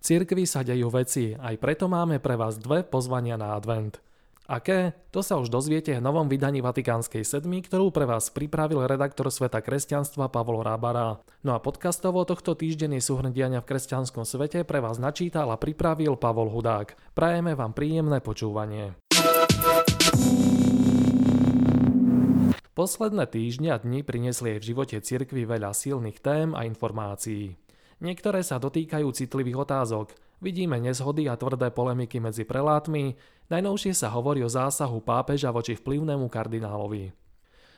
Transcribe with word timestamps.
cirkvi 0.00 0.48
sa 0.48 0.64
dejú 0.64 0.88
veci, 0.90 1.36
aj 1.36 1.60
preto 1.60 1.86
máme 1.86 2.18
pre 2.18 2.34
vás 2.34 2.56
dve 2.56 2.82
pozvania 2.82 3.36
na 3.36 3.54
advent. 3.54 4.00
Aké? 4.50 4.98
To 5.14 5.22
sa 5.22 5.38
už 5.38 5.46
dozviete 5.46 5.94
v 5.94 6.02
novom 6.02 6.26
vydaní 6.26 6.58
Vatikánskej 6.58 7.22
sedmy, 7.22 7.62
ktorú 7.62 7.94
pre 7.94 8.02
vás 8.02 8.34
pripravil 8.34 8.82
redaktor 8.82 9.30
Sveta 9.30 9.62
kresťanstva 9.62 10.26
Pavol 10.26 10.66
Rábara. 10.66 11.22
No 11.46 11.54
a 11.54 11.62
podcastovo 11.62 12.26
tohto 12.26 12.58
súhrn 12.98 13.30
diania 13.30 13.62
v 13.62 13.68
kresťanskom 13.70 14.26
svete 14.26 14.66
pre 14.66 14.82
vás 14.82 14.98
načítal 14.98 15.54
a 15.54 15.56
pripravil 15.60 16.18
Pavol 16.18 16.50
Hudák. 16.50 16.98
Prajeme 17.14 17.54
vám 17.54 17.70
príjemné 17.78 18.18
počúvanie. 18.18 18.98
Posledné 22.74 23.30
týždňa 23.30 23.86
dni 23.86 24.02
priniesli 24.02 24.58
aj 24.58 24.66
v 24.66 24.68
živote 24.74 24.96
cirkvi 24.98 25.46
veľa 25.46 25.70
silných 25.70 26.18
tém 26.18 26.58
a 26.58 26.66
informácií. 26.66 27.54
Niektoré 28.00 28.40
sa 28.40 28.56
dotýkajú 28.56 29.12
citlivých 29.12 29.68
otázok, 29.68 30.16
vidíme 30.40 30.80
nezhody 30.80 31.28
a 31.28 31.36
tvrdé 31.36 31.68
polemiky 31.68 32.16
medzi 32.16 32.48
prelátmi, 32.48 33.20
najnovšie 33.52 33.92
sa 33.92 34.08
hovorí 34.16 34.40
o 34.40 34.48
zásahu 34.48 35.04
pápeža 35.04 35.52
voči 35.52 35.76
vplyvnému 35.76 36.32
kardinálovi. 36.32 37.12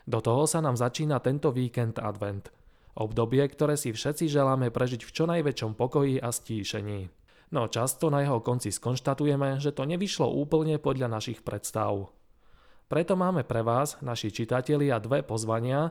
Do 0.07 0.23
toho 0.23 0.47
sa 0.47 0.63
nám 0.63 0.79
začína 0.79 1.19
tento 1.19 1.51
víkend 1.51 1.99
advent. 1.99 2.55
Obdobie, 2.95 3.43
ktoré 3.51 3.75
si 3.75 3.91
všetci 3.91 4.31
želáme 4.31 4.71
prežiť 4.71 5.03
v 5.03 5.11
čo 5.11 5.25
najväčšom 5.27 5.75
pokoji 5.75 6.23
a 6.23 6.31
stíšení. 6.31 7.11
No 7.53 7.69
často 7.69 8.09
na 8.09 8.23
jeho 8.23 8.41
konci 8.41 8.71
skonštatujeme, 8.73 9.59
že 9.59 9.75
to 9.75 9.85
nevyšlo 9.85 10.31
úplne 10.31 10.79
podľa 10.79 11.09
našich 11.19 11.45
predstav. 11.45 12.15
Preto 12.87 13.17
máme 13.17 13.43
pre 13.43 13.65
vás, 13.65 13.97
naši 14.05 14.29
čitatelia, 14.29 15.01
dve 15.01 15.25
pozvania, 15.25 15.91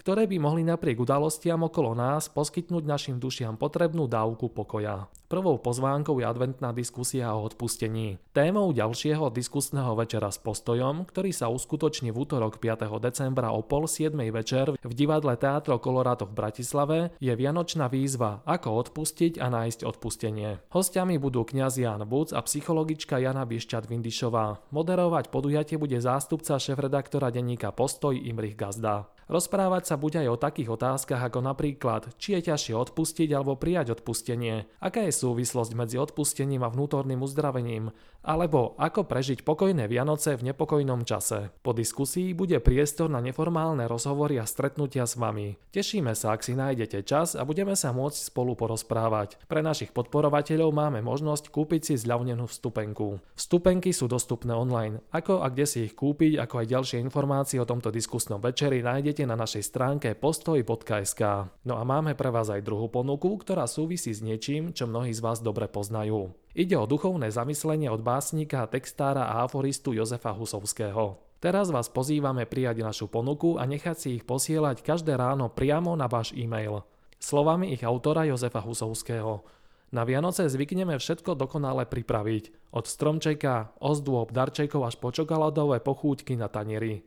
ktoré 0.00 0.24
by 0.24 0.40
mohli 0.40 0.64
napriek 0.64 0.96
udalostiam 0.96 1.60
okolo 1.68 1.92
nás 1.92 2.32
poskytnúť 2.32 2.88
našim 2.88 3.20
dušiam 3.20 3.60
potrebnú 3.60 4.08
dávku 4.08 4.48
pokoja. 4.48 5.12
Prvou 5.30 5.62
pozvánkou 5.62 6.18
je 6.18 6.26
adventná 6.26 6.74
diskusia 6.74 7.30
o 7.38 7.46
odpustení. 7.46 8.18
Témou 8.34 8.74
ďalšieho 8.74 9.30
diskusného 9.30 9.94
večera 9.94 10.26
s 10.26 10.42
postojom, 10.42 11.06
ktorý 11.06 11.30
sa 11.30 11.46
uskutoční 11.46 12.10
v 12.10 12.26
útorok 12.26 12.58
5. 12.58 12.90
decembra 12.98 13.54
o 13.54 13.62
pol 13.62 13.86
7. 13.86 14.10
večer 14.34 14.74
v 14.74 14.92
divadle 14.96 15.38
Teatro 15.38 15.78
Colorado 15.78 16.26
v 16.26 16.34
Bratislave, 16.34 16.98
je 17.22 17.30
vianočná 17.30 17.86
výzva 17.86 18.42
Ako 18.42 18.74
odpustiť 18.82 19.38
a 19.38 19.46
nájsť 19.54 19.86
odpustenie. 19.86 20.66
Hostiami 20.74 21.22
budú 21.22 21.46
kňaz 21.46 21.78
Jan 21.78 22.02
Buc 22.10 22.34
a 22.34 22.42
psychologička 22.42 23.22
Jana 23.22 23.46
Biešťat 23.46 23.86
Vindišová. 23.86 24.66
Moderovať 24.74 25.30
podujatie 25.30 25.78
bude 25.78 26.02
zástupca 26.02 26.58
šéf-redaktora 26.58 27.30
denníka 27.30 27.70
Postoj 27.70 28.18
Imrich 28.18 28.58
Gazda. 28.58 29.06
Rozprávať 29.30 29.86
sa 29.86 29.94
bude 29.94 30.18
aj 30.18 30.26
o 30.26 30.42
takých 30.42 30.74
otázkach 30.74 31.22
ako 31.30 31.38
napríklad, 31.46 32.10
či 32.18 32.34
je 32.34 32.50
ťažšie 32.50 32.74
odpustiť 32.74 33.30
alebo 33.30 33.54
prijať 33.54 33.94
odpustenie, 33.94 34.66
aká 34.82 35.06
je 35.06 35.14
súvislosť 35.14 35.78
medzi 35.78 36.02
odpustením 36.02 36.66
a 36.66 36.72
vnútorným 36.74 37.22
uzdravením, 37.22 37.94
alebo 38.26 38.74
ako 38.74 39.06
prežiť 39.06 39.46
pokojné 39.46 39.86
Vianoce 39.86 40.34
v 40.34 40.50
nepokojnom 40.50 41.06
čase. 41.06 41.54
Po 41.62 41.70
diskusii 41.70 42.34
bude 42.34 42.58
priestor 42.58 43.06
na 43.06 43.22
neformálne 43.22 43.86
rozhovory 43.86 44.42
a 44.42 44.50
stretnutia 44.50 45.06
s 45.06 45.14
vami. 45.14 45.54
Tešíme 45.70 46.10
sa, 46.18 46.34
ak 46.34 46.42
si 46.42 46.58
nájdete 46.58 47.06
čas 47.06 47.38
a 47.38 47.46
budeme 47.46 47.78
sa 47.78 47.94
môcť 47.94 48.34
spolu 48.34 48.58
porozprávať. 48.58 49.38
Pre 49.46 49.62
našich 49.62 49.94
podporovateľov 49.94 50.74
máme 50.74 51.06
možnosť 51.06 51.54
kúpiť 51.54 51.80
si 51.86 51.94
zľavnenú 52.02 52.50
vstupenku. 52.50 53.22
Vstupenky 53.38 53.94
sú 53.94 54.10
dostupné 54.10 54.58
online. 54.58 54.98
Ako 55.14 55.40
a 55.40 55.48
kde 55.54 55.70
si 55.70 55.78
ich 55.86 55.94
kúpiť, 55.94 56.34
ako 56.42 56.66
aj 56.66 56.66
ďalšie 56.66 56.98
informácie 56.98 57.62
o 57.62 57.68
tomto 57.68 57.94
diskusnom 57.94 58.42
večeri 58.42 58.82
nájdete 58.82 59.19
nájdete 59.20 59.36
na 59.36 59.44
našej 59.44 59.64
stránke 59.68 60.08
postoj.sk. 60.16 61.22
No 61.68 61.74
a 61.76 61.82
máme 61.84 62.16
pre 62.16 62.32
vás 62.32 62.48
aj 62.48 62.64
druhú 62.64 62.88
ponuku, 62.88 63.28
ktorá 63.36 63.68
súvisí 63.68 64.16
s 64.16 64.24
niečím, 64.24 64.72
čo 64.72 64.88
mnohí 64.88 65.12
z 65.12 65.20
vás 65.20 65.44
dobre 65.44 65.68
poznajú. 65.68 66.32
Ide 66.56 66.80
o 66.80 66.88
duchovné 66.88 67.28
zamyslenie 67.28 67.92
od 67.92 68.00
básnika, 68.00 68.64
textára 68.64 69.28
a 69.28 69.44
aforistu 69.44 69.92
Jozefa 69.92 70.32
Husovského. 70.32 71.20
Teraz 71.36 71.68
vás 71.68 71.92
pozývame 71.92 72.48
prijať 72.48 72.80
našu 72.80 73.12
ponuku 73.12 73.60
a 73.60 73.68
nechať 73.68 73.96
si 74.00 74.08
ich 74.16 74.24
posielať 74.24 74.80
každé 74.80 75.20
ráno 75.20 75.52
priamo 75.52 75.92
na 76.00 76.08
váš 76.08 76.32
e-mail. 76.32 76.80
Slovami 77.20 77.76
ich 77.76 77.84
autora 77.84 78.24
Jozefa 78.24 78.64
Husovského. 78.64 79.44
Na 79.92 80.08
Vianoce 80.08 80.48
zvykneme 80.48 80.96
všetko 80.96 81.36
dokonale 81.36 81.84
pripraviť. 81.84 82.72
Od 82.72 82.88
stromčeka, 82.88 83.76
ozdôb, 83.84 84.32
darčekov 84.32 84.88
až 84.88 84.96
po 84.96 85.12
čokoládové 85.12 85.84
pochúťky 85.84 86.40
na 86.40 86.48
tanieri. 86.48 87.04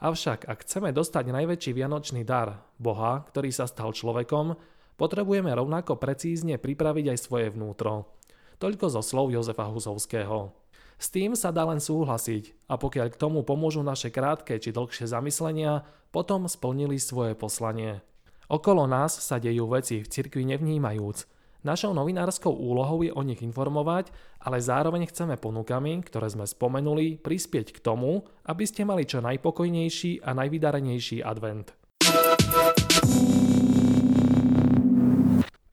Avšak 0.00 0.48
ak 0.48 0.64
chceme 0.64 0.96
dostať 0.96 1.28
najväčší 1.28 1.76
vianočný 1.76 2.24
dar, 2.24 2.64
Boha, 2.80 3.20
ktorý 3.28 3.52
sa 3.52 3.68
stal 3.68 3.92
človekom, 3.92 4.56
potrebujeme 4.96 5.52
rovnako 5.52 6.00
precízne 6.00 6.56
pripraviť 6.56 7.12
aj 7.12 7.18
svoje 7.20 7.52
vnútro. 7.52 8.16
Toľko 8.56 8.86
zo 8.96 9.04
slov 9.04 9.28
Jozefa 9.28 9.68
Husovského. 9.68 10.56
S 11.00 11.12
tým 11.12 11.36
sa 11.36 11.52
dá 11.52 11.68
len 11.68 11.80
súhlasiť 11.80 12.68
a 12.68 12.80
pokiaľ 12.80 13.12
k 13.12 13.20
tomu 13.20 13.44
pomôžu 13.44 13.84
naše 13.84 14.08
krátke 14.08 14.56
či 14.56 14.72
dlhšie 14.72 15.04
zamyslenia, 15.08 15.84
potom 16.12 16.48
splnili 16.48 16.96
svoje 16.96 17.36
poslanie. 17.36 18.00
Okolo 18.48 18.88
nás 18.88 19.16
sa 19.20 19.36
dejú 19.36 19.68
veci 19.68 20.00
v 20.00 20.08
cirkvi 20.08 20.48
nevnímajúc, 20.48 21.28
Našou 21.60 21.92
novinárskou 21.92 22.56
úlohou 22.56 23.04
je 23.04 23.12
o 23.12 23.20
nich 23.20 23.44
informovať, 23.44 24.08
ale 24.40 24.64
zároveň 24.64 25.04
chceme 25.12 25.36
ponukami, 25.36 26.00
ktoré 26.00 26.32
sme 26.32 26.48
spomenuli, 26.48 27.20
prispieť 27.20 27.76
k 27.76 27.84
tomu, 27.84 28.24
aby 28.48 28.64
ste 28.64 28.88
mali 28.88 29.04
čo 29.04 29.20
najpokojnejší 29.20 30.24
a 30.24 30.32
najvydarenejší 30.40 31.20
advent. 31.20 31.76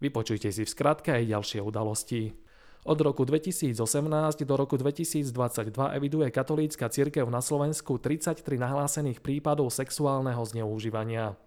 Vypočujte 0.03 0.51
si 0.51 0.67
v 0.67 0.69
skratke 0.69 1.15
aj 1.15 1.23
ďalšie 1.23 1.59
udalosti. 1.63 2.35
Od 2.83 2.99
roku 2.99 3.23
2018 3.23 3.71
do 4.43 4.55
roku 4.59 4.75
2022 4.75 5.31
eviduje 5.95 6.27
katolícka 6.35 6.91
cirkev 6.91 7.31
na 7.31 7.39
Slovensku 7.39 7.95
33 7.95 8.43
nahlásených 8.59 9.23
prípadov 9.23 9.71
sexuálneho 9.71 10.43
zneužívania. 10.43 11.39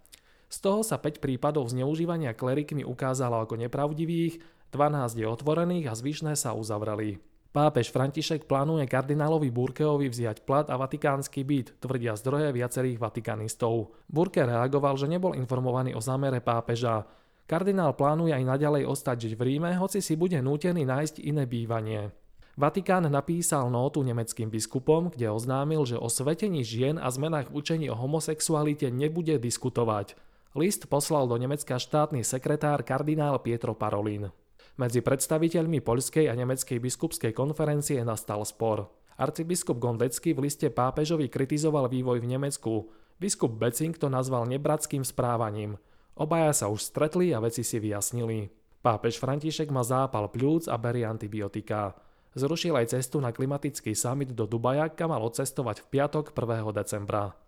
Z 0.50 0.66
toho 0.66 0.82
sa 0.82 0.98
5 0.98 1.22
prípadov 1.22 1.70
zneužívania 1.70 2.34
klerikmi 2.34 2.82
ukázalo 2.82 3.38
ako 3.46 3.54
nepravdivých, 3.54 4.42
12 4.74 5.22
je 5.22 5.26
otvorených 5.26 5.86
a 5.86 5.94
zvyšné 5.94 6.34
sa 6.34 6.58
uzavreli. 6.58 7.22
Pápež 7.50 7.90
František 7.90 8.46
plánuje 8.46 8.86
kardinálovi 8.86 9.50
Burkeovi 9.50 10.06
vziať 10.06 10.46
plat 10.46 10.70
a 10.70 10.78
vatikánsky 10.78 11.42
byt, 11.42 11.82
tvrdia 11.82 12.14
zdroje 12.14 12.54
viacerých 12.54 12.98
vatikanistov. 13.02 13.94
Burke 14.06 14.46
reagoval, 14.46 14.94
že 14.94 15.10
nebol 15.10 15.34
informovaný 15.34 15.98
o 15.98 16.02
zámere 16.02 16.38
pápeža. 16.38 17.06
Kardinál 17.50 17.98
plánuje 17.98 18.34
aj 18.34 18.46
naďalej 18.46 18.86
ostať 18.86 19.16
žiť 19.26 19.32
v 19.34 19.42
Ríme, 19.42 19.70
hoci 19.82 19.98
si 19.98 20.14
bude 20.14 20.38
nútený 20.38 20.86
nájsť 20.86 21.26
iné 21.26 21.50
bývanie. 21.50 22.14
Vatikán 22.54 23.10
napísal 23.10 23.66
nótu 23.66 24.06
nemeckým 24.06 24.46
biskupom, 24.46 25.10
kde 25.10 25.30
oznámil, 25.34 25.82
že 25.82 25.98
o 25.98 26.06
svetení 26.06 26.62
žien 26.62 27.02
a 27.02 27.10
zmenách 27.10 27.50
učení 27.50 27.90
o 27.90 27.98
homosexualite 27.98 28.94
nebude 28.94 29.42
diskutovať. 29.42 30.14
List 30.50 30.90
poslal 30.90 31.30
do 31.30 31.38
Nemecka 31.38 31.78
štátny 31.78 32.26
sekretár 32.26 32.82
kardinál 32.82 33.38
Pietro 33.38 33.70
Parolin. 33.78 34.34
Medzi 34.74 34.98
predstaviteľmi 34.98 35.78
poľskej 35.78 36.26
a 36.26 36.34
nemeckej 36.34 36.82
biskupskej 36.82 37.30
konferencie 37.30 38.02
nastal 38.02 38.42
spor. 38.42 38.90
Arcibiskup 39.14 39.78
Gondecký 39.78 40.34
v 40.34 40.50
liste 40.50 40.66
pápežovi 40.74 41.30
kritizoval 41.30 41.86
vývoj 41.86 42.18
v 42.18 42.34
Nemecku. 42.34 42.90
Biskup 43.22 43.62
Becing 43.62 43.94
to 43.94 44.10
nazval 44.10 44.42
nebratským 44.50 45.06
správaním. 45.06 45.78
Obaja 46.18 46.50
sa 46.50 46.66
už 46.66 46.82
stretli 46.82 47.30
a 47.30 47.38
veci 47.38 47.62
si 47.62 47.78
vyjasnili. 47.78 48.50
Pápež 48.82 49.22
František 49.22 49.70
má 49.70 49.86
zápal 49.86 50.34
pľúc 50.34 50.66
a 50.66 50.74
berie 50.74 51.06
antibiotika. 51.06 51.94
Zrušil 52.34 52.74
aj 52.74 52.98
cestu 52.98 53.22
na 53.22 53.30
klimatický 53.30 53.94
summit 53.94 54.34
do 54.34 54.50
Dubaja, 54.50 54.90
kam 54.90 55.14
mal 55.14 55.22
odcestovať 55.22 55.86
v 55.86 55.86
piatok 55.94 56.34
1. 56.34 56.74
decembra. 56.74 57.38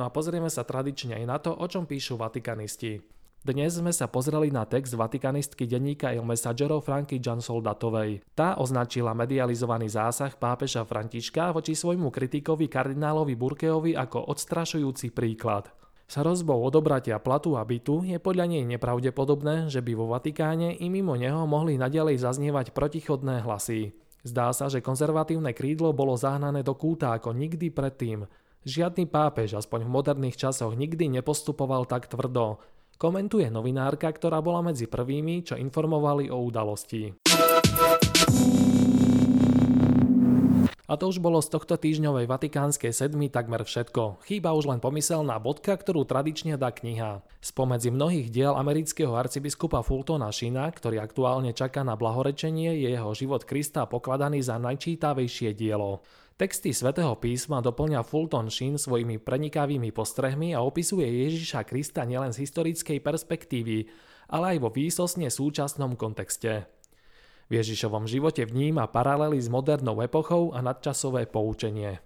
No 0.00 0.08
a 0.08 0.16
pozrieme 0.16 0.48
sa 0.48 0.64
tradične 0.64 1.20
aj 1.20 1.24
na 1.28 1.36
to, 1.36 1.52
o 1.52 1.66
čom 1.68 1.84
píšu 1.84 2.16
vatikanisti. 2.16 3.04
Dnes 3.44 3.76
sme 3.76 3.92
sa 3.92 4.08
pozreli 4.08 4.48
na 4.48 4.64
text 4.64 4.96
vatikanistky 4.96 5.68
denníka 5.68 6.16
Il 6.16 6.24
Messaggero 6.24 6.80
Franky 6.80 7.20
Soldatovej. 7.20 8.24
Tá 8.32 8.56
označila 8.56 9.12
medializovaný 9.12 9.92
zásah 9.92 10.32
pápeža 10.40 10.88
Františka 10.88 11.52
voči 11.52 11.76
svojmu 11.76 12.08
kritikovi 12.08 12.72
kardinálovi 12.72 13.36
Burkeovi 13.36 13.92
ako 13.92 14.32
odstrašujúci 14.32 15.12
príklad. 15.12 15.68
S 16.08 16.16
hrozbou 16.16 16.64
odobratia 16.64 17.20
platu 17.20 17.60
a 17.60 17.62
bytu 17.68 18.00
je 18.08 18.16
podľa 18.16 18.56
nej 18.56 18.64
nepravdepodobné, 18.64 19.68
že 19.68 19.84
by 19.84 19.92
vo 20.00 20.08
Vatikáne 20.08 20.80
i 20.80 20.88
mimo 20.88 21.12
neho 21.12 21.44
mohli 21.44 21.76
nadalej 21.76 22.24
zaznievať 22.24 22.72
protichodné 22.72 23.44
hlasy. 23.44 23.92
Zdá 24.24 24.48
sa, 24.56 24.72
že 24.72 24.80
konzervatívne 24.80 25.52
krídlo 25.52 25.92
bolo 25.92 26.16
zahnané 26.16 26.64
do 26.64 26.72
kúta 26.72 27.12
ako 27.12 27.36
nikdy 27.36 27.68
predtým 27.68 28.24
Žiadny 28.60 29.08
pápež, 29.08 29.56
aspoň 29.56 29.88
v 29.88 29.94
moderných 29.96 30.36
časoch, 30.36 30.76
nikdy 30.76 31.08
nepostupoval 31.08 31.88
tak 31.88 32.12
tvrdo, 32.12 32.60
komentuje 33.00 33.48
novinárka, 33.48 34.12
ktorá 34.12 34.44
bola 34.44 34.60
medzi 34.60 34.84
prvými, 34.84 35.48
čo 35.48 35.56
informovali 35.56 36.28
o 36.28 36.44
udalosti. 36.44 37.16
A 40.90 40.98
to 40.98 41.06
už 41.06 41.22
bolo 41.22 41.38
z 41.38 41.54
tohto 41.54 41.78
týždňovej 41.78 42.26
vatikánskej 42.26 42.90
sedmy 42.90 43.30
takmer 43.30 43.62
všetko. 43.62 44.26
Chýba 44.26 44.50
už 44.58 44.74
len 44.74 44.82
pomyselná 44.82 45.38
bodka, 45.38 45.78
ktorú 45.78 46.02
tradične 46.02 46.58
dá 46.58 46.74
kniha. 46.74 47.22
Spomedzi 47.38 47.94
mnohých 47.94 48.26
diel 48.34 48.58
amerického 48.58 49.14
arcibiskupa 49.14 49.86
Fultona 49.86 50.34
Shina, 50.34 50.66
ktorý 50.66 50.98
aktuálne 50.98 51.54
čaká 51.54 51.86
na 51.86 51.94
blahorečenie, 51.94 52.74
je 52.74 52.90
jeho 52.90 53.14
život 53.14 53.46
Krista 53.46 53.86
pokladaný 53.86 54.42
za 54.42 54.58
najčítavejšie 54.58 55.54
dielo. 55.54 56.02
Texty 56.34 56.74
svätého 56.74 57.14
písma 57.14 57.62
doplňa 57.62 58.02
Fulton 58.02 58.50
Sheen 58.50 58.74
svojimi 58.74 59.22
prenikavými 59.22 59.94
postrehmi 59.94 60.58
a 60.58 60.64
opisuje 60.66 61.06
Ježiša 61.06 61.70
Krista 61.70 62.02
nielen 62.02 62.34
z 62.34 62.42
historickej 62.42 62.98
perspektívy, 62.98 63.86
ale 64.26 64.58
aj 64.58 64.58
vo 64.58 64.74
výsosne 64.74 65.30
súčasnom 65.30 65.94
kontexte. 65.94 66.79
V 67.50 67.58
Ježišovom 67.58 68.06
živote 68.06 68.46
vníma 68.46 68.86
paralely 68.86 69.42
s 69.42 69.50
modernou 69.50 69.98
epochou 69.98 70.54
a 70.54 70.62
nadčasové 70.62 71.26
poučenie. 71.26 71.98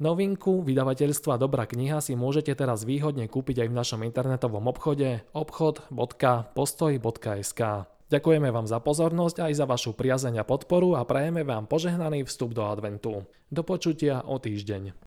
Novinku 0.00 0.64
vydavateľstva 0.64 1.36
Dobrá 1.36 1.68
kniha 1.68 2.00
si 2.00 2.16
môžete 2.16 2.56
teraz 2.56 2.88
výhodne 2.88 3.28
kúpiť 3.28 3.60
aj 3.62 3.68
v 3.68 3.76
našom 3.76 4.00
internetovom 4.08 4.66
obchode 4.66 5.20
obchod.postoj.sk. 5.36 7.60
Ďakujeme 8.08 8.48
vám 8.48 8.64
za 8.64 8.80
pozornosť 8.80 9.44
aj 9.44 9.52
za 9.52 9.68
vašu 9.68 9.92
priazeň 9.92 10.40
a 10.40 10.48
podporu 10.48 10.96
a 10.96 11.04
prajeme 11.04 11.44
vám 11.44 11.68
požehnaný 11.68 12.24
vstup 12.24 12.56
do 12.56 12.64
adventu. 12.64 13.28
Do 13.52 13.62
počutia 13.62 14.24
o 14.24 14.40
týždeň. 14.40 15.03